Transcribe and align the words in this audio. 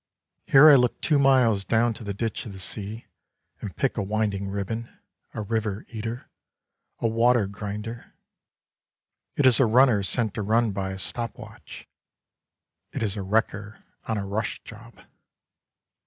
Here 0.47 0.67
I 0.67 0.77
look 0.77 0.99
two 0.99 1.19
miles 1.19 1.63
down 1.63 1.93
to 1.93 2.03
the 2.03 2.11
ditch 2.11 2.47
of 2.47 2.53
the 2.53 2.57
sea 2.57 3.05
and 3.61 3.75
pick 3.75 3.97
a 3.97 4.01
winding 4.01 4.49
ribbon, 4.49 4.89
a 5.35 5.43
river 5.43 5.85
eater, 5.89 6.27
a 6.97 7.07
water 7.07 7.45
grinder; 7.45 8.11
it 9.35 9.45
is 9.45 9.59
a 9.59 9.67
runner 9.67 10.01
sent 10.01 10.33
to 10.33 10.41
run 10.41 10.71
by 10.71 10.89
a 10.89 10.97
stop 10.97 11.37
watch, 11.37 11.87
it 12.91 13.03
is 13.03 13.15
a 13.15 13.21
wrecker 13.21 13.83
on 14.07 14.17
a 14.17 14.25
rush 14.25 14.63
job." 14.63 15.01